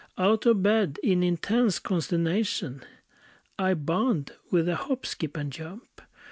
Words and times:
Out 0.17 0.47
of 0.47 0.63
bed, 0.63 0.97
in 1.03 1.21
intense 1.21 1.77
consternation, 1.77 2.81
I 3.59 3.75
bound 3.75 4.31
with 4.49 4.67
a 4.67 4.75
hop, 4.75 5.05
skip, 5.05 5.37
and 5.37 5.53
jump. 5.53 6.01